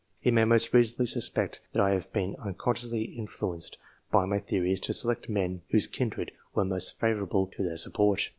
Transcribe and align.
He 0.19 0.31
may 0.31 0.45
most 0.45 0.73
reason 0.73 0.95
ably 0.95 1.05
suspect 1.05 1.61
that 1.73 1.79
I 1.83 1.91
have 1.91 2.11
been 2.11 2.35
unconsciously 2.39 3.03
influenced 3.03 3.77
by 4.11 4.25
my 4.25 4.39
theories 4.39 4.79
to 4.81 4.93
select 4.93 5.29
men 5.29 5.61
whose 5.69 5.85
kindred 5.85 6.31
were 6.55 6.65
most 6.65 6.99
favourable 6.99 7.45
to 7.55 7.61
their 7.63 7.77
support. 7.77 8.29